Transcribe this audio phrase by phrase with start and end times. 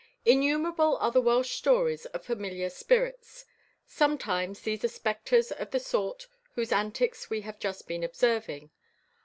[0.25, 0.31] I.
[0.31, 3.45] Innumerable are the Welsh stories of familiar spirits.
[3.85, 8.71] Sometimes these are spectres of the sort whose antics we have just been observing.